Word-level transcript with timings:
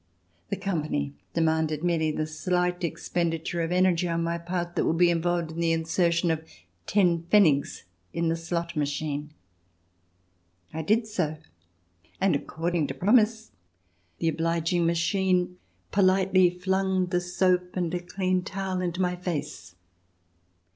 The 0.49 0.55
company 0.57 1.13
demanded 1.35 1.83
merely 1.83 2.09
the 2.09 2.25
slight 2.25 2.79
expendi 2.81 3.45
ture 3.45 3.61
of 3.61 3.71
energy 3.71 4.07
on 4.09 4.23
my 4.23 4.39
part 4.39 4.75
which 4.75 4.83
would 4.83 4.97
be 4.97 5.11
involved 5.11 5.51
in 5.51 5.59
the 5.59 5.71
insertion 5.73 6.31
often 6.31 7.21
pfennigs 7.29 7.83
in 8.11 8.27
the 8.27 8.35
slot 8.35 8.75
machine. 8.75 9.31
I 10.73 10.81
did 10.81 11.05
so, 11.05 11.37
and 12.19 12.35
according 12.35 12.87
to 12.87 12.95
promise, 12.95 13.51
the 14.17 14.27
obliging 14.29 14.87
machine 14.87 15.57
politely 15.91 16.49
flung 16.49 17.05
the 17.05 17.21
soap 17.21 17.75
and 17.77 17.93
a 17.93 17.99
clean 17.99 18.41
towel 18.41 18.81
into 18.81 19.03
my 19.03 19.15
face. 19.15 19.75